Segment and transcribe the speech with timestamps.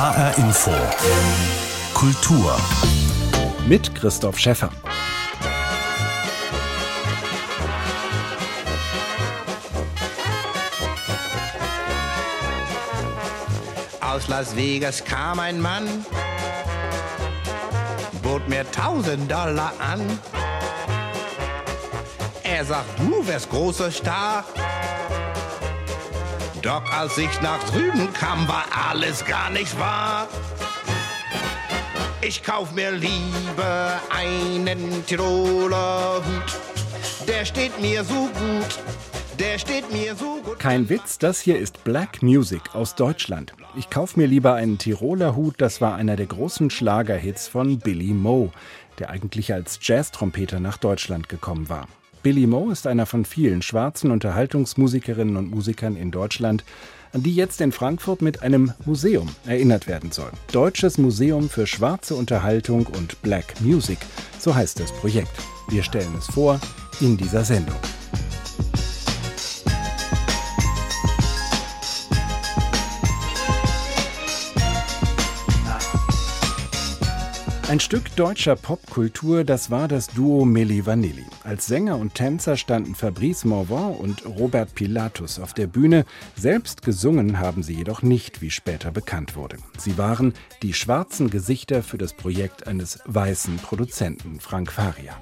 [0.00, 0.70] HR Info.
[1.92, 2.58] Kultur.
[3.68, 4.70] Mit Christoph Schäffer.
[14.00, 15.86] Aus Las Vegas kam ein Mann,
[18.22, 20.18] bot mir 1000 Dollar an.
[22.42, 24.44] Er sagt, du wärst großer Star.
[26.62, 30.28] Doch als ich nach drüben kam, war alles gar nicht wahr.
[32.20, 37.26] Ich kauf mir lieber einen Tiroler Hut.
[37.26, 38.78] Der steht mir so gut.
[39.38, 40.58] Der steht mir so gut.
[40.58, 43.54] Kein Witz, das hier ist Black Music aus Deutschland.
[43.74, 48.12] Ich kauf mir lieber einen Tiroler Hut, das war einer der großen Schlagerhits von Billy
[48.12, 48.50] Moe,
[48.98, 51.88] der eigentlich als Jazztrompeter nach Deutschland gekommen war.
[52.22, 56.64] Billy Moe ist einer von vielen schwarzen Unterhaltungsmusikerinnen und Musikern in Deutschland,
[57.12, 60.30] an die jetzt in Frankfurt mit einem Museum erinnert werden soll.
[60.52, 63.98] Deutsches Museum für schwarze Unterhaltung und Black Music,
[64.38, 65.32] so heißt das Projekt.
[65.70, 66.60] Wir stellen es vor
[67.00, 67.76] in dieser Sendung.
[77.70, 81.24] Ein Stück deutscher Popkultur, das war das Duo Milli Vanilli.
[81.44, 86.04] Als Sänger und Tänzer standen Fabrice Morvan und Robert Pilatus auf der Bühne.
[86.34, 89.56] Selbst gesungen haben sie jedoch nicht, wie später bekannt wurde.
[89.78, 95.14] Sie waren die schwarzen Gesichter für das Projekt eines weißen Produzenten, Frank Faria.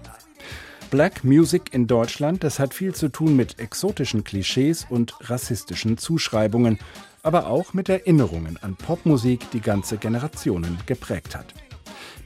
[0.90, 6.78] Black Music in Deutschland, das hat viel zu tun mit exotischen Klischees und rassistischen Zuschreibungen,
[7.22, 11.52] aber auch mit Erinnerungen an Popmusik, die ganze Generationen geprägt hat.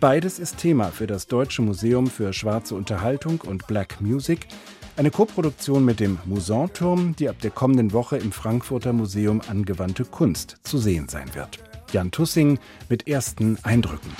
[0.03, 4.49] Beides ist Thema für das Deutsche Museum für schwarze Unterhaltung und Black Music,
[4.97, 10.57] eine Koproduktion mit dem Musanturm, die ab der kommenden Woche im Frankfurter Museum Angewandte Kunst
[10.65, 11.61] zu sehen sein wird.
[11.93, 12.59] Jan Tussing
[12.89, 14.11] mit ersten Eindrücken.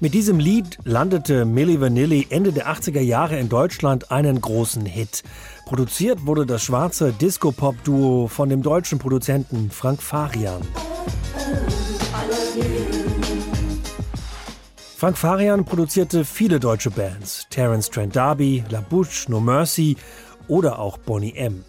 [0.00, 5.22] Mit diesem Lied landete Milli Vanilli Ende der 80er Jahre in Deutschland einen großen Hit.
[5.66, 10.62] Produziert wurde das schwarze Disco-Pop-Duo von dem deutschen Produzenten Frank Farian.
[14.96, 19.96] Frank Farian produzierte viele deutsche Bands, Terence Trent D'Arby, La Bouche, No Mercy
[20.48, 21.64] oder auch Bonnie M.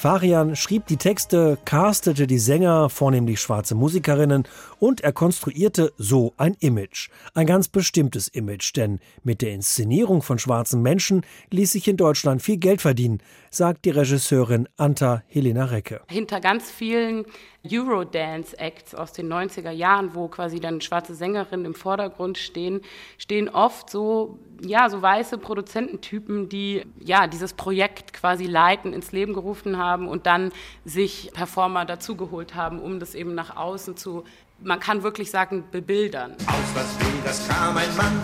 [0.00, 4.44] Farian schrieb die Texte, castete die Sänger, vornehmlich schwarze Musikerinnen,
[4.78, 7.10] und er konstruierte so ein Image.
[7.34, 12.40] Ein ganz bestimmtes Image, denn mit der Inszenierung von schwarzen Menschen ließ sich in Deutschland
[12.40, 13.18] viel Geld verdienen,
[13.50, 16.00] sagt die Regisseurin Anta Helena Recke.
[16.08, 17.26] Hinter ganz vielen
[17.68, 22.80] Eurodance-Acts aus den 90er Jahren, wo quasi dann schwarze Sängerinnen im Vordergrund stehen,
[23.18, 29.34] stehen oft so, ja, so weiße Produzententypen, die ja dieses Projekt quasi leiten, ins Leben
[29.34, 30.52] gerufen haben und dann
[30.84, 34.24] sich Performer dazugeholt haben, um das eben nach außen zu,
[34.62, 36.36] man kann wirklich sagen, bebildern.
[36.46, 38.22] Aus Las Vegas kam ein Mann.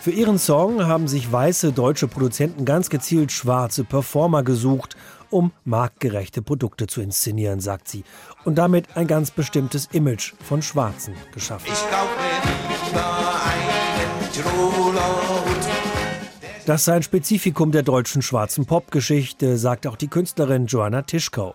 [0.00, 4.96] Für ihren Song haben sich weiße deutsche Produzenten ganz gezielt schwarze Performer gesucht
[5.30, 8.04] um marktgerechte Produkte zu inszenieren, sagt sie.
[8.44, 11.66] Und damit ein ganz bestimmtes Image von Schwarzen geschaffen.
[11.66, 15.48] Ich kauf mir lieber einen Tiroler Hut.
[16.68, 21.54] Das sei ein Spezifikum der deutschen schwarzen Popgeschichte, sagt auch die Künstlerin Joanna Tischkau.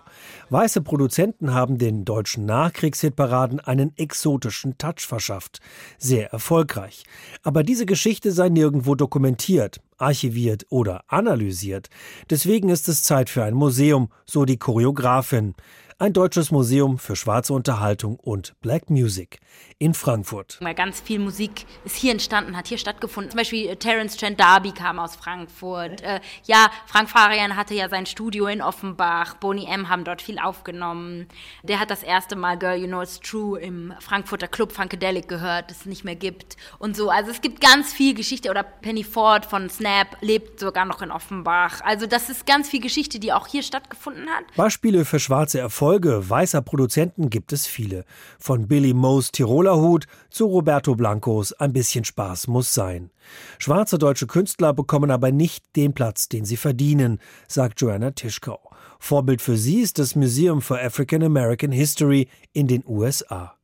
[0.49, 5.59] Weiße Produzenten haben den deutschen Nachkriegshitparaden einen exotischen Touch verschafft.
[5.99, 7.03] Sehr erfolgreich.
[7.43, 11.89] Aber diese Geschichte sei nirgendwo dokumentiert, archiviert oder analysiert.
[12.29, 15.55] Deswegen ist es Zeit für ein Museum, so die Choreografin
[15.99, 19.39] ein deutsches Museum für schwarze Unterhaltung und Black Music
[19.83, 20.57] in Frankfurt.
[20.61, 23.31] Weil ganz viel Musik ist hier entstanden, hat hier stattgefunden.
[23.31, 26.01] Zum Beispiel äh, Terence Trent D'Arby kam aus Frankfurt.
[26.01, 29.35] Äh, ja, Frank Farian hatte ja sein Studio in Offenbach.
[29.35, 29.89] Boney M.
[29.89, 31.27] haben dort viel aufgenommen.
[31.63, 35.69] Der hat das erste Mal Girl You Know It's True im Frankfurter Club Funkadelic gehört,
[35.69, 36.57] das es nicht mehr gibt.
[36.79, 38.49] Und so, also es gibt ganz viel Geschichte.
[38.49, 41.81] Oder Penny Ford von Snap lebt sogar noch in Offenbach.
[41.83, 44.45] Also das ist ganz viel Geschichte, die auch hier stattgefunden hat.
[44.55, 48.05] Beispiele für schwarze Erfolge Erfolge weißer Produzenten gibt es viele.
[48.39, 53.11] Von Billy Moes Tiroler Hut zu Roberto Blancos Ein bisschen Spaß muss sein.
[53.59, 58.59] Schwarze deutsche Künstler bekommen aber nicht den Platz, den sie verdienen, sagt Joanna Tischkau.
[58.99, 63.57] Vorbild für sie ist das Museum for African American History in den USA.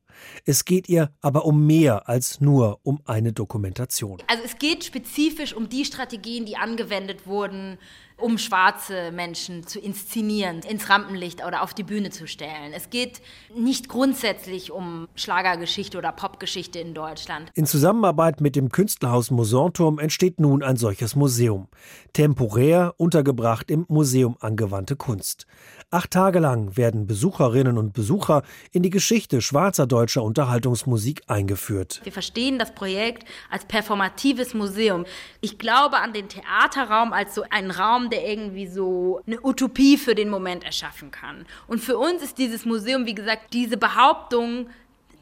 [0.44, 4.22] Es geht ihr aber um mehr als nur um eine Dokumentation.
[4.26, 7.78] Also es geht spezifisch um die Strategien, die angewendet wurden,
[8.20, 12.72] um schwarze Menschen zu inszenieren, ins Rampenlicht oder auf die Bühne zu stellen.
[12.74, 13.20] Es geht
[13.54, 17.50] nicht grundsätzlich um Schlagergeschichte oder Popgeschichte in Deutschland.
[17.54, 21.68] In Zusammenarbeit mit dem Künstlerhaus Musanturm entsteht nun ein solches Museum.
[22.12, 25.46] Temporär untergebracht im Museum Angewandte Kunst.
[25.92, 32.00] Acht Tage lang werden Besucherinnen und Besucher in die Geschichte schwarzer deutscher Unterhaltungsmusik eingeführt.
[32.04, 35.04] Wir verstehen das Projekt als performatives Museum.
[35.40, 40.14] Ich glaube an den Theaterraum als so einen Raum, der irgendwie so eine Utopie für
[40.14, 41.46] den Moment erschaffen kann.
[41.66, 44.68] Und für uns ist dieses Museum, wie gesagt, diese Behauptung,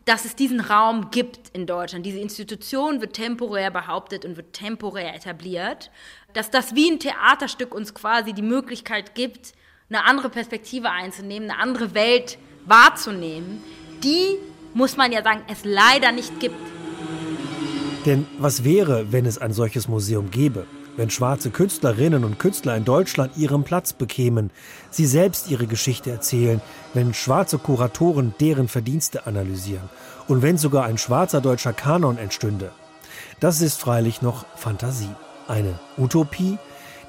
[0.05, 2.07] dass es diesen Raum gibt in Deutschland.
[2.07, 5.91] Diese Institution wird temporär behauptet und wird temporär etabliert.
[6.33, 9.53] Dass das wie ein Theaterstück uns quasi die Möglichkeit gibt,
[9.91, 13.63] eine andere Perspektive einzunehmen, eine andere Welt wahrzunehmen,
[14.03, 14.37] die,
[14.73, 16.57] muss man ja sagen, es leider nicht gibt.
[18.07, 20.67] Denn was wäre, wenn es ein solches Museum gäbe?
[20.99, 24.51] Wenn schwarze Künstlerinnen und Künstler in Deutschland ihren Platz bekämen,
[24.91, 26.61] sie selbst ihre Geschichte erzählen,
[26.93, 29.89] wenn schwarze Kuratoren deren Verdienste analysieren
[30.27, 32.73] und wenn sogar ein schwarzer deutscher Kanon entstünde.
[33.39, 35.15] Das ist freilich noch Fantasie,
[35.47, 36.59] eine Utopie,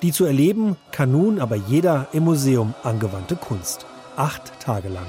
[0.03, 3.88] die zu erleben kann nun aber jeder im Museum angewandte Kunst.
[4.15, 5.07] Acht Tage lang.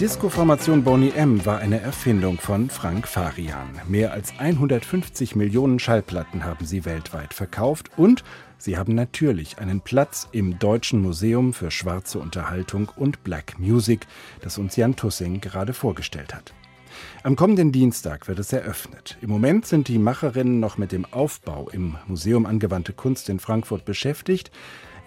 [0.00, 3.80] Disco-Formation Boney M war eine Erfindung von Frank Farian.
[3.88, 8.22] Mehr als 150 Millionen Schallplatten haben sie weltweit verkauft und
[8.58, 14.06] sie haben natürlich einen Platz im Deutschen Museum für schwarze Unterhaltung und Black Music,
[14.40, 16.54] das uns Jan Tussing gerade vorgestellt hat.
[17.24, 19.18] Am kommenden Dienstag wird es eröffnet.
[19.20, 23.84] Im Moment sind die Macherinnen noch mit dem Aufbau im Museum Angewandte Kunst in Frankfurt
[23.84, 24.52] beschäftigt.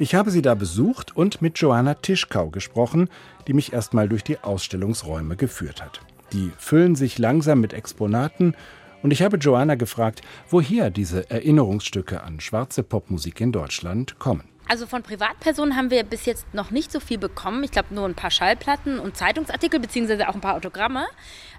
[0.02, 3.08] Ich habe sie da besucht und mit Joanna Tischkau gesprochen,
[3.46, 6.02] die mich erstmal durch die Ausstellungsräume geführt hat.
[6.34, 8.56] Die füllen sich langsam mit Exponaten
[9.04, 14.51] und ich habe Joanna gefragt, woher diese Erinnerungsstücke an schwarze Popmusik in Deutschland kommen.
[14.72, 17.62] Also von Privatpersonen haben wir bis jetzt noch nicht so viel bekommen.
[17.66, 21.08] Ich glaube nur ein paar Schallplatten und Zeitungsartikel beziehungsweise auch ein paar Autogramme.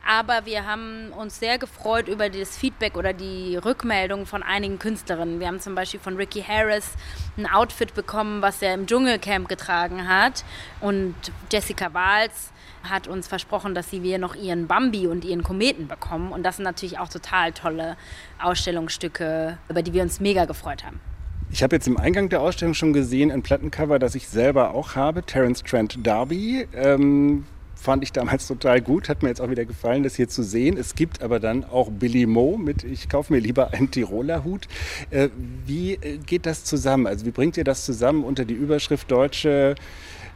[0.08, 5.40] Aber wir haben uns sehr gefreut über das Feedback oder die Rückmeldung von einigen Künstlerinnen.
[5.40, 6.92] Wir haben zum Beispiel von Ricky Harris
[7.36, 10.42] ein Outfit bekommen, was er im Dschungelcamp getragen hat.
[10.80, 11.14] Und
[11.52, 12.50] Jessica Wahls
[12.82, 16.32] hat uns versprochen, dass sie wir noch ihren Bambi und ihren Kometen bekommen.
[16.32, 17.98] Und das sind natürlich auch total tolle
[18.40, 21.11] Ausstellungsstücke, über die wir uns mega gefreut haben.
[21.52, 24.96] Ich habe jetzt im Eingang der Ausstellung schon gesehen ein Plattencover, das ich selber auch
[24.96, 26.66] habe, Terence Trent Darby.
[26.74, 27.44] Ähm,
[27.76, 30.78] fand ich damals total gut, hat mir jetzt auch wieder gefallen, das hier zu sehen.
[30.78, 34.66] Es gibt aber dann auch Billy Mo mit Ich kaufe mir lieber einen Tiroler Hut.
[35.10, 35.28] Äh,
[35.66, 37.06] wie äh, geht das zusammen?
[37.06, 39.74] Also wie bringt ihr das zusammen unter die Überschrift deutsche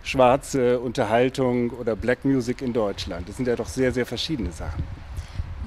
[0.03, 3.27] schwarze Unterhaltung oder Black Music in Deutschland?
[3.27, 4.85] Das sind ja doch sehr, sehr verschiedene Sachen.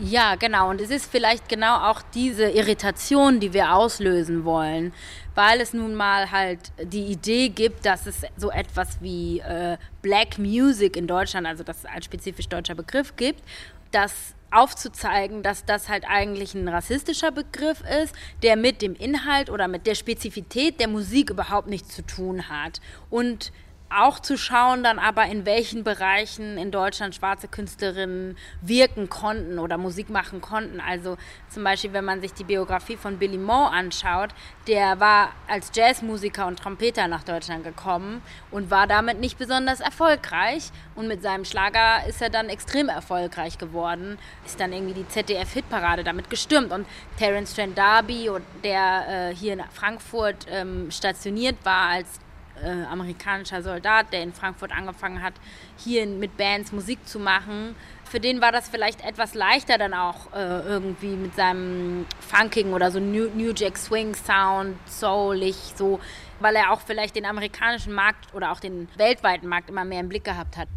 [0.01, 0.69] Ja, genau.
[0.69, 4.93] Und es ist vielleicht genau auch diese Irritation, die wir auslösen wollen,
[5.35, 10.37] weil es nun mal halt die Idee gibt, dass es so etwas wie äh, Black
[10.37, 13.43] Music in Deutschland, also das ein spezifisch deutscher Begriff gibt,
[13.91, 19.67] das aufzuzeigen, dass das halt eigentlich ein rassistischer Begriff ist, der mit dem Inhalt oder
[19.67, 22.79] mit der Spezifität der Musik überhaupt nichts zu tun hat.
[23.09, 23.51] Und
[23.89, 29.77] auch zu schauen, dann aber in welchen Bereichen in Deutschland schwarze Künstlerinnen wirken konnten oder
[29.77, 30.79] Musik machen konnten.
[30.79, 31.17] Also
[31.49, 34.29] zum Beispiel, wenn man sich die Biografie von Billy Moe anschaut,
[34.67, 38.21] der war als Jazzmusiker und Trompeter nach Deutschland gekommen
[38.51, 40.69] und war damit nicht besonders erfolgreich.
[40.95, 46.03] Und mit seinem Schlager ist er dann extrem erfolgreich geworden, ist dann irgendwie die ZDF-Hitparade
[46.03, 46.71] damit gestürmt.
[46.71, 46.85] Und
[47.17, 52.19] Terence Trent D'Arby, der äh, hier in Frankfurt ähm, stationiert war als
[52.63, 55.33] äh, amerikanischer Soldat, der in Frankfurt angefangen hat,
[55.77, 57.75] hier mit Bands Musik zu machen.
[58.03, 62.89] Für den war das vielleicht etwas leichter dann auch äh, irgendwie mit seinem funkigen oder
[62.91, 65.99] so New, New Jack Swing Sound, soulig, so,
[66.39, 70.09] weil er auch vielleicht den amerikanischen Markt oder auch den weltweiten Markt immer mehr im
[70.09, 70.67] Blick gehabt hat.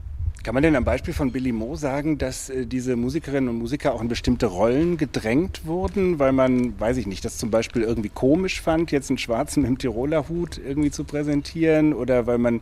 [0.42, 3.94] Kann man denn am Beispiel von Billy Mo sagen, dass äh, diese Musikerinnen und Musiker
[3.94, 8.08] auch in bestimmte Rollen gedrängt wurden, weil man, weiß ich nicht, das zum Beispiel irgendwie
[8.08, 12.56] komisch fand, jetzt einen Schwarzen dem Tiroler Hut irgendwie zu präsentieren oder weil man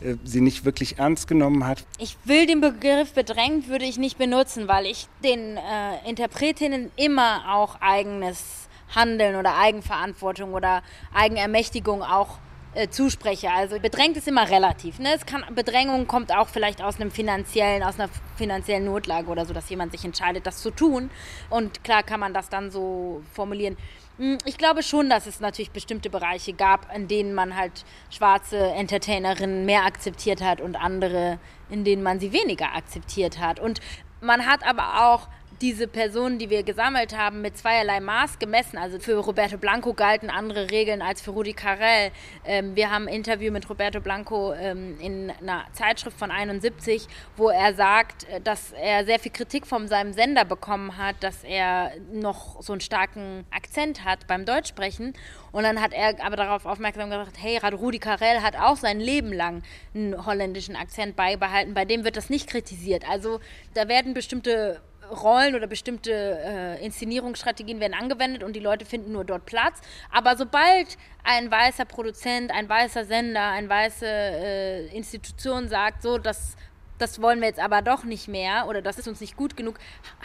[0.00, 1.84] äh, sie nicht wirklich ernst genommen hat?
[1.98, 7.54] Ich will den Begriff bedrängt würde ich nicht benutzen, weil ich den äh, Interpretinnen immer
[7.54, 10.82] auch eigenes Handeln oder Eigenverantwortung oder
[11.12, 12.38] Eigenermächtigung auch
[12.74, 13.50] äh, zuspreche.
[13.50, 14.98] Also bedrängt ist immer relativ.
[14.98, 15.14] Ne?
[15.14, 19.52] Es kann, Bedrängung kommt auch vielleicht aus einem finanziellen, aus einer finanziellen Notlage oder so,
[19.52, 21.10] dass jemand sich entscheidet, das zu tun.
[21.50, 23.76] Und klar kann man das dann so formulieren.
[24.18, 28.58] Hm, ich glaube schon, dass es natürlich bestimmte Bereiche gab, in denen man halt schwarze
[28.58, 31.38] Entertainerinnen mehr akzeptiert hat und andere,
[31.70, 33.60] in denen man sie weniger akzeptiert hat.
[33.60, 33.80] Und
[34.20, 35.28] man hat aber auch
[35.60, 38.78] diese Personen, die wir gesammelt haben, mit zweierlei Maß gemessen.
[38.78, 42.12] Also für Roberto Blanco galten andere Regeln als für Rudi Carell.
[42.44, 47.48] Ähm, wir haben ein Interview mit Roberto Blanco ähm, in einer Zeitschrift von 71, wo
[47.48, 51.92] er sagt, äh, dass er sehr viel Kritik von seinem Sender bekommen hat, dass er
[52.12, 55.14] noch so einen starken Akzent hat beim Deutschsprechen.
[55.50, 59.32] Und dann hat er aber darauf aufmerksam gemacht, hey, Rudi Carell hat auch sein Leben
[59.32, 59.62] lang
[59.94, 61.74] einen holländischen Akzent beibehalten.
[61.74, 63.08] Bei dem wird das nicht kritisiert.
[63.08, 63.40] Also
[63.74, 69.24] da werden bestimmte Rollen oder bestimmte äh, Inszenierungsstrategien werden angewendet und die Leute finden nur
[69.24, 69.80] dort Platz.
[70.10, 76.56] Aber sobald ein weißer Produzent, ein weißer Sender, eine weiße äh, Institution sagt, so, das,
[76.98, 79.78] das wollen wir jetzt aber doch nicht mehr oder das ist uns nicht gut genug,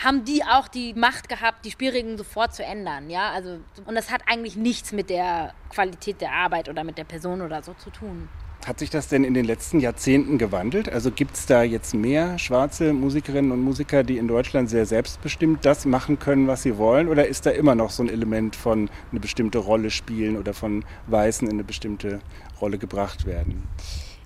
[0.03, 3.09] haben die auch die Macht gehabt, die Spielregeln sofort zu ändern.
[3.09, 3.31] Ja?
[3.31, 7.41] Also, und das hat eigentlich nichts mit der Qualität der Arbeit oder mit der Person
[7.41, 8.29] oder so zu tun.
[8.65, 10.87] Hat sich das denn in den letzten Jahrzehnten gewandelt?
[10.87, 15.65] Also gibt es da jetzt mehr schwarze Musikerinnen und Musiker, die in Deutschland sehr selbstbestimmt
[15.65, 17.09] das machen können, was sie wollen?
[17.09, 20.85] Oder ist da immer noch so ein Element von eine bestimmte Rolle spielen oder von
[21.07, 22.21] Weißen in eine bestimmte
[22.61, 23.67] Rolle gebracht werden?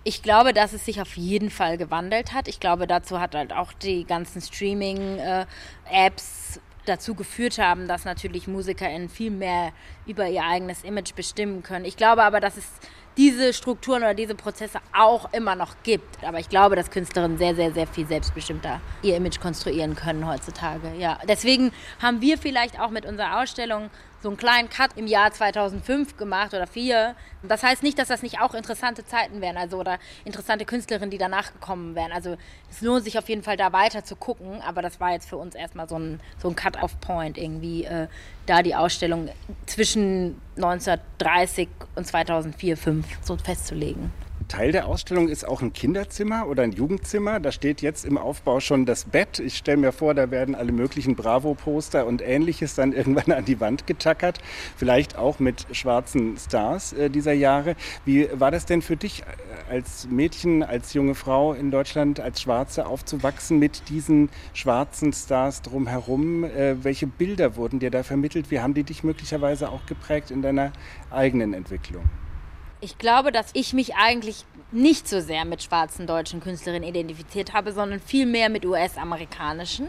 [0.04, 2.48] Ich glaube, dass es sich auf jeden Fall gewandelt hat.
[2.48, 9.10] Ich glaube, dazu hat halt auch die ganzen Streaming-Apps dazu geführt haben, dass natürlich MusikerInnen
[9.10, 9.72] viel mehr
[10.06, 11.86] über ihr eigenes Image bestimmen können.
[11.86, 12.66] Ich glaube aber, dass es
[13.18, 16.24] diese Strukturen oder diese Prozesse auch immer noch gibt.
[16.24, 20.94] Aber ich glaube, dass Künstlerinnen sehr, sehr, sehr viel selbstbestimmter ihr Image konstruieren können heutzutage.
[20.98, 21.72] Ja, deswegen
[22.02, 23.90] haben wir vielleicht auch mit unserer Ausstellung
[24.22, 27.16] so einen kleinen Cut im Jahr 2005 gemacht oder vier.
[27.44, 31.18] Das heißt nicht, dass das nicht auch interessante Zeiten wären, also oder interessante Künstlerinnen, die
[31.18, 32.12] danach gekommen wären.
[32.12, 32.38] Also
[32.70, 35.38] es lohnt sich auf jeden Fall da weiter zu gucken, aber das war jetzt für
[35.38, 38.08] uns erstmal so ein, so ein Cut-off-Point irgendwie, äh,
[38.46, 39.30] da die Ausstellung
[39.66, 44.12] zwischen 1930 und 2004, 2005 so festzulegen.
[44.48, 47.40] Teil der Ausstellung ist auch ein Kinderzimmer oder ein Jugendzimmer.
[47.40, 49.40] Da steht jetzt im Aufbau schon das Bett.
[49.40, 53.60] Ich stelle mir vor, da werden alle möglichen Bravo-Poster und ähnliches dann irgendwann an die
[53.60, 54.40] Wand getackert.
[54.76, 57.76] Vielleicht auch mit schwarzen Stars äh, dieser Jahre.
[58.06, 62.42] Wie war das denn für dich äh, als Mädchen, als junge Frau in Deutschland, als
[62.42, 66.44] Schwarze aufzuwachsen mit diesen schwarzen Stars drumherum?
[66.46, 68.50] Äh, welche Bilder wurden dir da vermittelt?
[68.50, 70.72] Wie haben die dich möglicherweise auch geprägt in deiner
[71.10, 72.04] eigenen Entwicklung?
[72.80, 77.72] Ich glaube, dass ich mich eigentlich nicht so sehr mit schwarzen deutschen Künstlerinnen identifiziert habe,
[77.72, 79.88] sondern viel mehr mit US-amerikanischen.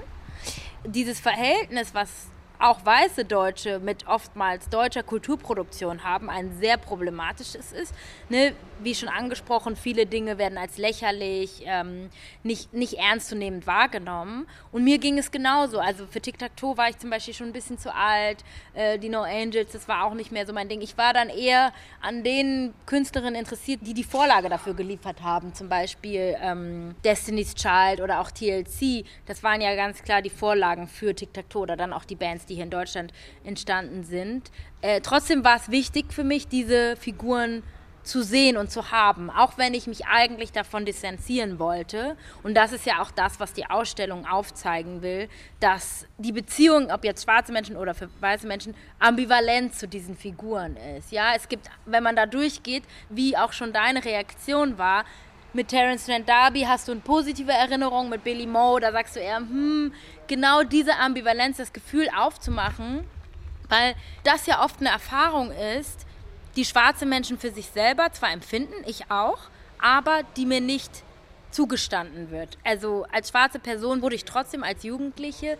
[0.84, 2.08] Dieses Verhältnis, was
[2.58, 7.94] auch weiße Deutsche mit oftmals deutscher Kulturproduktion haben, ein sehr problematisches ist.
[8.28, 8.52] Ne?
[8.80, 12.10] Wie schon angesprochen, viele Dinge werden als lächerlich, ähm,
[12.42, 14.46] nicht, nicht ernstzunehmend wahrgenommen.
[14.72, 15.78] Und mir ging es genauso.
[15.78, 18.44] Also für Tic-Tac-Toe war ich zum Beispiel schon ein bisschen zu alt.
[18.74, 20.80] Äh, die No Angels, das war auch nicht mehr so mein Ding.
[20.80, 25.54] Ich war dann eher an den Künstlerinnen interessiert, die die Vorlage dafür geliefert haben.
[25.54, 29.04] Zum Beispiel ähm, Destiny's Child oder auch TLC.
[29.26, 32.54] Das waren ja ganz klar die Vorlagen für Tic-Tac-Toe oder dann auch die Bands, die
[32.54, 33.12] hier in Deutschland
[33.44, 34.50] entstanden sind.
[34.80, 37.62] Äh, trotzdem war es wichtig für mich, diese Figuren
[38.08, 42.16] zu sehen und zu haben, auch wenn ich mich eigentlich davon distanzieren wollte.
[42.42, 45.28] Und das ist ja auch das, was die Ausstellung aufzeigen will,
[45.60, 50.76] dass die Beziehung, ob jetzt schwarze Menschen oder für weiße Menschen, ambivalent zu diesen Figuren
[50.96, 51.12] ist.
[51.12, 55.04] Ja, es gibt, wenn man da durchgeht, wie auch schon deine Reaktion war,
[55.52, 59.20] mit Terence Trent D'Arby hast du eine positive Erinnerung, mit Billy Moe, da sagst du
[59.20, 59.92] eher, hm,
[60.26, 63.04] genau diese Ambivalenz, das Gefühl aufzumachen,
[63.68, 66.06] weil das ja oft eine Erfahrung ist,
[66.56, 69.38] die schwarze Menschen für sich selber zwar empfinden, ich auch,
[69.80, 71.04] aber die mir nicht
[71.50, 72.58] zugestanden wird.
[72.64, 75.56] Also als schwarze Person wurde ich trotzdem als Jugendliche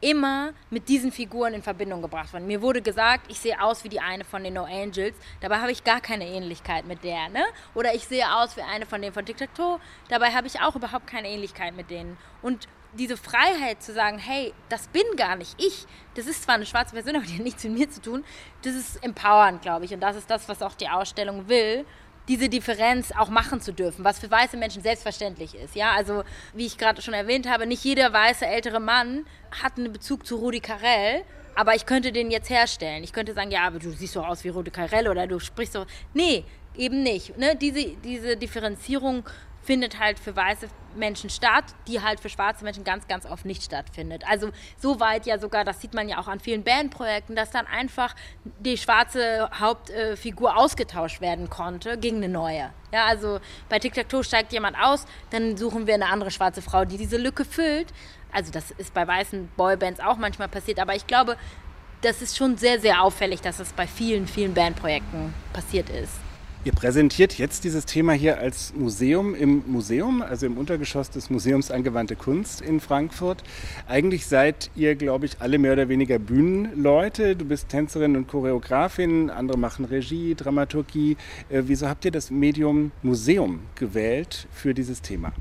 [0.00, 2.46] immer mit diesen Figuren in Verbindung gebracht worden.
[2.46, 5.72] Mir wurde gesagt, ich sehe aus wie die eine von den No Angels, dabei habe
[5.72, 7.44] ich gar keine Ähnlichkeit mit der, ne?
[7.74, 9.78] Oder ich sehe aus wie eine von denen von Tic Tac Toe,
[10.08, 12.16] dabei habe ich auch überhaupt keine Ähnlichkeit mit denen.
[12.42, 16.66] Und diese Freiheit zu sagen, hey, das bin gar nicht ich, das ist zwar eine
[16.66, 18.24] schwarze Person, aber die hat nichts mit mir zu tun,
[18.62, 19.94] das ist empowernd, glaube ich.
[19.94, 21.84] Und das ist das, was auch die Ausstellung will
[22.30, 25.74] diese Differenz auch machen zu dürfen, was für weiße Menschen selbstverständlich ist.
[25.74, 26.22] Ja, also
[26.54, 29.26] wie ich gerade schon erwähnt habe, nicht jeder weiße ältere Mann
[29.62, 31.22] hat einen Bezug zu Rudi Carell,
[31.56, 33.02] aber ich könnte den jetzt herstellen.
[33.02, 35.74] Ich könnte sagen, ja, aber du siehst doch aus wie Rudi Carell oder du sprichst
[35.74, 35.86] doch.
[36.14, 36.44] Nee,
[36.76, 37.36] eben nicht.
[37.36, 37.56] Ne?
[37.56, 39.24] Diese, diese Differenzierung
[39.62, 43.62] findet halt für weiße Menschen statt, die halt für schwarze Menschen ganz, ganz oft nicht
[43.62, 44.24] stattfindet.
[44.28, 47.66] Also so weit ja sogar, das sieht man ja auch an vielen Bandprojekten, dass dann
[47.66, 48.14] einfach
[48.44, 52.70] die schwarze Hauptfigur ausgetauscht werden konnte gegen eine neue.
[52.92, 53.38] Ja, also
[53.68, 56.96] bei Tic Tac Toe steigt jemand aus, dann suchen wir eine andere schwarze Frau, die
[56.96, 57.92] diese Lücke füllt.
[58.32, 61.36] Also das ist bei weißen Boybands auch manchmal passiert, aber ich glaube,
[62.02, 66.14] das ist schon sehr, sehr auffällig, dass das bei vielen, vielen Bandprojekten passiert ist.
[66.62, 71.70] Ihr präsentiert jetzt dieses Thema hier als Museum im Museum, also im Untergeschoss des Museums
[71.70, 73.42] Angewandte Kunst in Frankfurt.
[73.88, 77.34] Eigentlich seid ihr, glaube ich, alle mehr oder weniger Bühnenleute.
[77.34, 81.16] Du bist Tänzerin und Choreografin, andere machen Regie, Dramaturgie.
[81.48, 85.32] Äh, wieso habt ihr das Medium Museum gewählt für dieses Thema?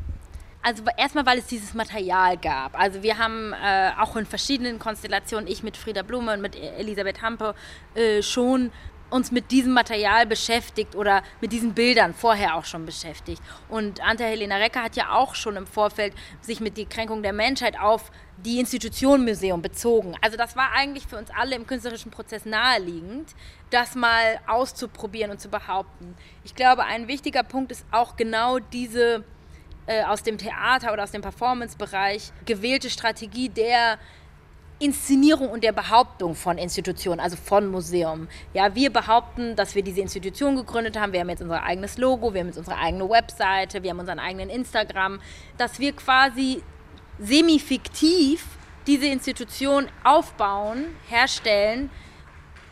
[0.61, 2.77] Also erstmal, weil es dieses Material gab.
[2.77, 7.21] Also wir haben äh, auch in verschiedenen Konstellationen, ich mit Frieda Blume und mit Elisabeth
[7.21, 7.55] Hampe,
[7.95, 8.71] äh, schon
[9.09, 13.41] uns mit diesem Material beschäftigt oder mit diesen Bildern vorher auch schon beschäftigt.
[13.67, 17.79] Und Anta-Helena Recker hat ja auch schon im Vorfeld sich mit die Kränkung der Menschheit
[17.79, 20.15] auf die Institution Museum bezogen.
[20.21, 23.35] Also das war eigentlich für uns alle im künstlerischen Prozess naheliegend,
[23.69, 26.15] das mal auszuprobieren und zu behaupten.
[26.43, 29.23] Ich glaube, ein wichtiger Punkt ist auch genau diese
[29.89, 33.97] äh, aus dem Theater oder aus dem Performance-Bereich gewählte Strategie der
[34.79, 38.27] Inszenierung und der Behauptung von Institutionen, also von Museum.
[38.53, 41.11] Ja, wir behaupten, dass wir diese Institution gegründet haben.
[41.11, 44.19] Wir haben jetzt unser eigenes Logo, wir haben jetzt unsere eigene Webseite, wir haben unseren
[44.19, 45.19] eigenen Instagram,
[45.57, 46.63] dass wir quasi
[47.19, 48.45] semi-fiktiv
[48.87, 51.89] diese Institution aufbauen, herstellen,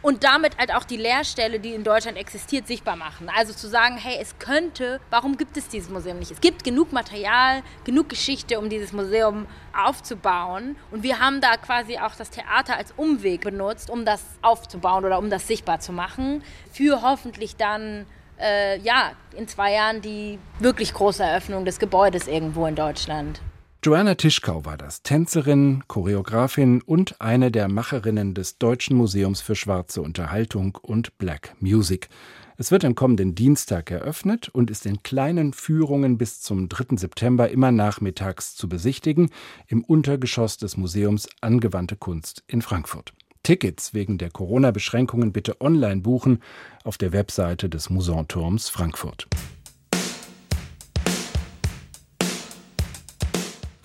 [0.07, 3.29] und damit halt auch die Leerstelle, die in Deutschland existiert, sichtbar machen.
[3.35, 6.31] Also zu sagen, hey, es könnte, warum gibt es dieses Museum nicht?
[6.31, 9.47] Es gibt genug Material, genug Geschichte, um dieses Museum
[9.77, 10.77] aufzubauen.
[10.91, 15.19] Und wir haben da quasi auch das Theater als Umweg benutzt, um das aufzubauen oder
[15.19, 18.05] um das sichtbar zu machen, für hoffentlich dann
[18.39, 23.41] äh, ja, in zwei Jahren die wirklich große Eröffnung des Gebäudes irgendwo in Deutschland.
[23.87, 30.01] Joanna Tischkau war das, Tänzerin, Choreografin und eine der Macherinnen des Deutschen Museums für schwarze
[30.01, 32.09] Unterhaltung und Black Music.
[32.57, 36.97] Es wird am kommenden Dienstag eröffnet und ist in kleinen Führungen bis zum 3.
[36.97, 39.29] September immer nachmittags zu besichtigen
[39.67, 43.13] im Untergeschoss des Museums Angewandte Kunst in Frankfurt.
[43.43, 46.43] Tickets wegen der Corona-Beschränkungen bitte online buchen
[46.83, 49.29] auf der Webseite des Musanturms Frankfurt.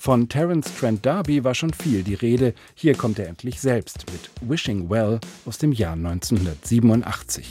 [0.05, 2.55] Von Terence Trent D'Arby war schon viel die Rede.
[2.75, 7.47] Hier kommt er endlich selbst mit Wishing Well aus dem Jahr 1987.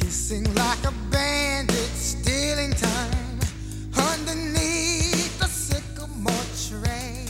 [0.00, 3.38] Kissing like a bandit, stealing time
[3.94, 6.34] underneath the sycamore
[6.68, 7.28] tree.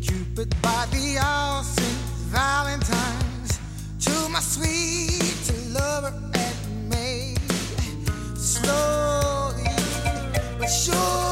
[0.00, 0.86] Cupid by
[1.20, 1.64] all
[2.30, 3.58] Valentine's
[3.98, 7.34] to my sweet lover and me.
[8.36, 9.74] Slowly
[10.60, 11.25] but surely.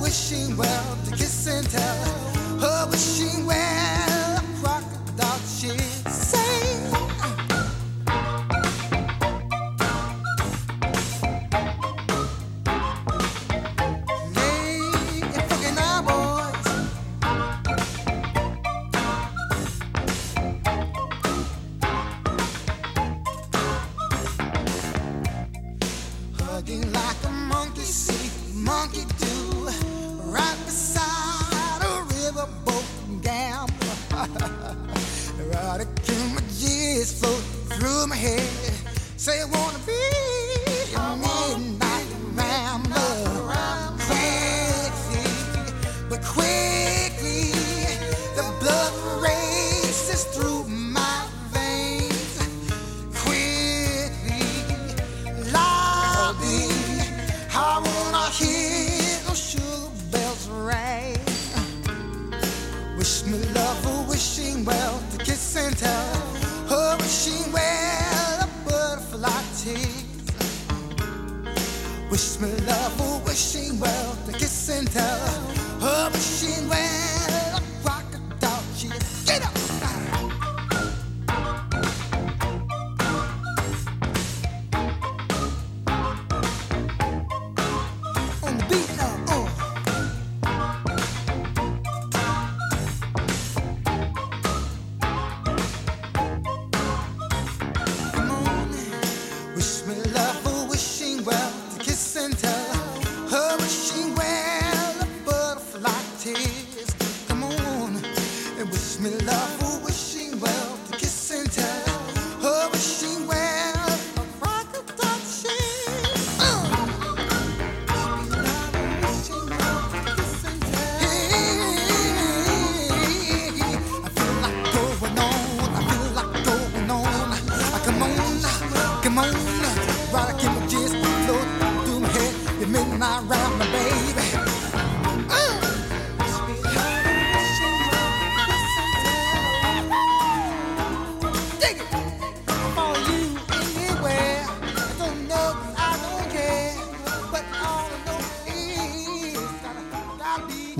[0.00, 2.04] Wishing well to kiss and tell.
[2.60, 4.01] Her wishing well,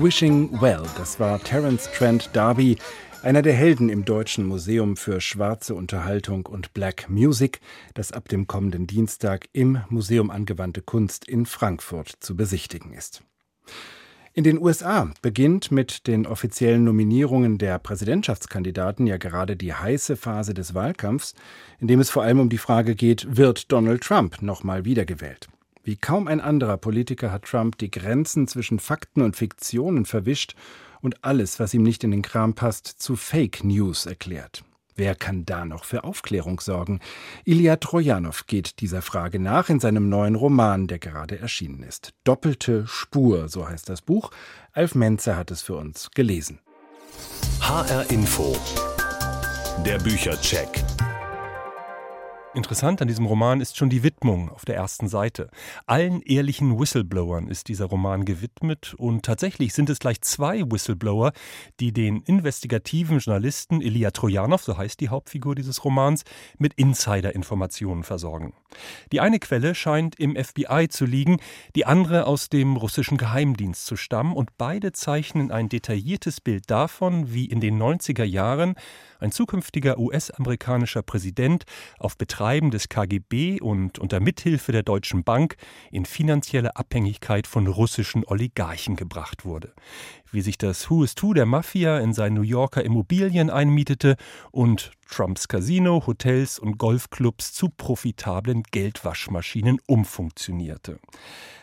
[0.03, 2.77] Wishing Well, das war Terence Trent D'Arby,
[3.21, 7.61] einer der Helden im Deutschen Museum für schwarze Unterhaltung und Black Music,
[7.93, 13.23] das ab dem kommenden Dienstag im Museum Angewandte Kunst in Frankfurt zu besichtigen ist.
[14.33, 20.53] In den USA beginnt mit den offiziellen Nominierungen der Präsidentschaftskandidaten ja gerade die heiße Phase
[20.53, 21.33] des Wahlkampfs,
[21.79, 25.47] in dem es vor allem um die Frage geht, wird Donald Trump nochmal wiedergewählt?
[25.83, 30.55] Wie kaum ein anderer Politiker hat Trump die Grenzen zwischen Fakten und Fiktionen verwischt
[31.01, 34.63] und alles, was ihm nicht in den Kram passt, zu Fake News erklärt.
[34.95, 37.01] Wer kann da noch für Aufklärung sorgen?
[37.43, 42.13] Ilya Trojanow geht dieser Frage nach in seinem neuen Roman, der gerade erschienen ist.
[42.23, 44.31] Doppelte Spur, so heißt das Buch.
[44.71, 46.59] Alf Menzer hat es für uns gelesen.
[47.59, 48.55] HR Info.
[49.83, 50.83] Der Büchercheck.
[52.55, 55.49] Interessant an diesem Roman ist schon die Widmung auf der ersten Seite.
[55.87, 61.33] Allen ehrlichen Whistleblowern ist dieser Roman gewidmet und tatsächlich sind es gleich zwei Whistleblower,
[61.79, 66.25] die den investigativen Journalisten Ilya Trojanow, so heißt die Hauptfigur dieses Romans,
[66.59, 68.53] mit Insider-Informationen versorgen.
[69.11, 71.37] Die eine Quelle scheint im FBI zu liegen,
[71.75, 77.33] die andere aus dem russischen Geheimdienst zu stammen und beide zeichnen ein detailliertes Bild davon,
[77.33, 78.75] wie in den 90er Jahren
[79.19, 81.63] ein zukünftiger US-amerikanischer Präsident
[81.97, 85.55] auf Betreiben des KGB und unter Mithilfe der Deutschen Bank
[85.91, 89.71] in finanzielle Abhängigkeit von russischen Oligarchen gebracht wurde.
[90.29, 94.17] Wie sich das Who is Who der Mafia in seinen New Yorker Immobilien einmietete
[94.51, 100.99] und Trumps Casino, Hotels und Golfclubs zu profitablen Geldwaschmaschinen umfunktionierte.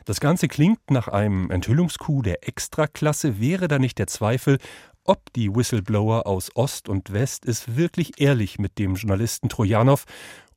[0.07, 4.57] Das Ganze klingt nach einem Enthüllungskuh der Extraklasse, wäre da nicht der Zweifel,
[5.05, 10.05] ob die Whistleblower aus Ost und West es wirklich ehrlich mit dem Journalisten Trojanow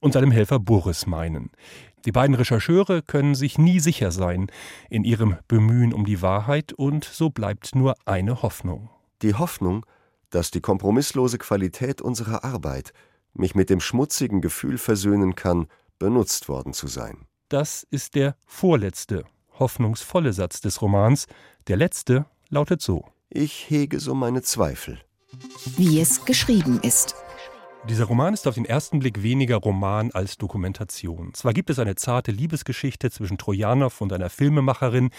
[0.04, 1.50] und seinem Helfer Boris meinen.
[2.06, 4.48] Die beiden Rechercheure können sich nie sicher sein
[4.90, 8.90] in ihrem Bemühen um die Wahrheit und so bleibt nur eine Hoffnung.
[9.22, 9.86] Die Hoffnung,
[10.30, 12.92] dass die kompromisslose Qualität unserer Arbeit
[13.34, 15.68] mich mit dem schmutzigen Gefühl versöhnen kann,
[16.00, 17.26] benutzt worden zu sein.
[17.48, 19.24] Das ist der vorletzte,
[19.58, 21.28] hoffnungsvolle Satz des Romans.
[21.68, 23.06] Der letzte lautet so.
[23.30, 25.00] Ich hege so meine Zweifel.
[25.78, 27.16] Wie es geschrieben ist.
[27.90, 31.34] Dieser Roman ist auf den ersten Blick weniger Roman als Dokumentation.
[31.34, 35.10] Zwar gibt es eine zarte Liebesgeschichte zwischen Trojanow und einer Filmemacherin,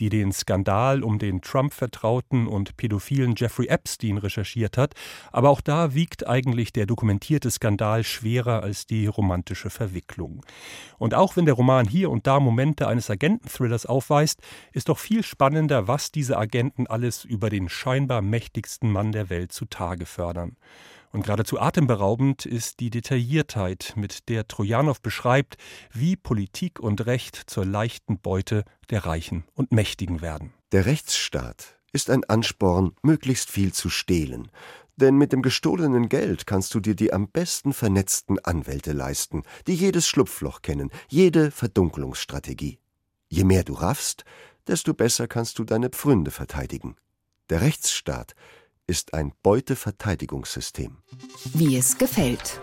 [0.00, 4.94] die den Skandal um den Trump-Vertrauten und pädophilen Jeffrey Epstein recherchiert hat,
[5.32, 10.46] aber auch da wiegt eigentlich der dokumentierte Skandal schwerer als die romantische Verwicklung.
[10.96, 14.40] Und auch wenn der Roman hier und da Momente eines Agententhrillers aufweist,
[14.72, 19.52] ist doch viel spannender, was diese Agenten alles über den scheinbar mächtigsten Mann der Welt
[19.52, 20.56] zutage fördern.
[21.14, 25.58] Und geradezu atemberaubend ist die Detailliertheit, mit der Trojanow beschreibt,
[25.92, 30.52] wie Politik und Recht zur leichten Beute der Reichen und Mächtigen werden.
[30.72, 34.50] Der Rechtsstaat ist ein Ansporn, möglichst viel zu stehlen.
[34.96, 39.74] Denn mit dem gestohlenen Geld kannst du dir die am besten vernetzten Anwälte leisten, die
[39.74, 42.80] jedes Schlupfloch kennen, jede Verdunkelungsstrategie.
[43.28, 44.24] Je mehr du raffst,
[44.66, 46.96] desto besser kannst du deine Pfründe verteidigen.
[47.50, 48.34] Der Rechtsstaat
[48.86, 50.98] ist ein Beuteverteidigungssystem.
[51.54, 52.60] Wie es gefällt.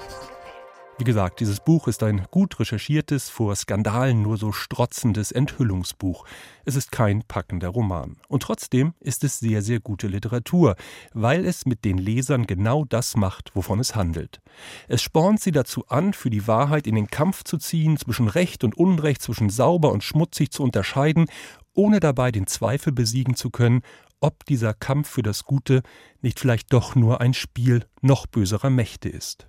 [1.01, 6.25] Wie gesagt, dieses Buch ist ein gut recherchiertes, vor Skandalen nur so strotzendes Enthüllungsbuch.
[6.63, 8.17] Es ist kein packender Roman.
[8.27, 10.75] Und trotzdem ist es sehr, sehr gute Literatur,
[11.13, 14.41] weil es mit den Lesern genau das macht, wovon es handelt.
[14.87, 18.63] Es spornt sie dazu an, für die Wahrheit in den Kampf zu ziehen, zwischen Recht
[18.63, 21.25] und Unrecht, zwischen sauber und schmutzig zu unterscheiden,
[21.73, 23.81] ohne dabei den Zweifel besiegen zu können,
[24.19, 25.81] ob dieser Kampf für das Gute
[26.21, 29.47] nicht vielleicht doch nur ein Spiel noch böserer Mächte ist.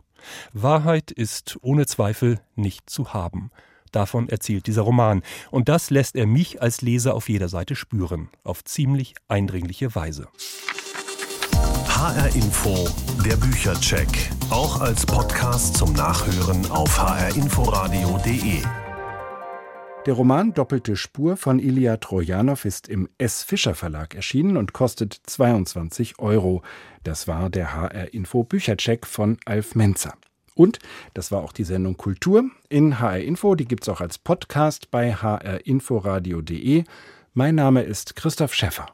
[0.52, 3.50] Wahrheit ist ohne Zweifel nicht zu haben.
[3.90, 5.22] Davon erzählt dieser Roman.
[5.50, 8.30] Und das lässt er mich als Leser auf jeder Seite spüren.
[8.42, 10.28] Auf ziemlich eindringliche Weise.
[11.88, 12.88] HR Info,
[13.24, 14.08] der Büchercheck.
[14.50, 18.62] Auch als Podcast zum Nachhören auf hrinforadio.de.
[20.04, 23.44] Der Roman Doppelte Spur von Ilya Trojanow ist im S.
[23.44, 26.62] Fischer Verlag erschienen und kostet 22 Euro.
[27.04, 30.14] Das war der HR Info Büchercheck von Alf Menzer.
[30.56, 30.80] Und
[31.14, 33.54] das war auch die Sendung Kultur in HR Info.
[33.54, 36.82] Die gibt es auch als Podcast bei hrinforadio.de.
[37.32, 38.88] Mein Name ist Christoph Schäffer.